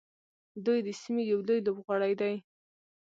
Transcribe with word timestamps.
دوی 0.65 0.79
د 0.87 0.89
سیمې 1.01 1.23
یو 1.31 1.39
لوی 1.47 1.59
لوبغاړی 1.65 2.13
دی. 2.21 2.35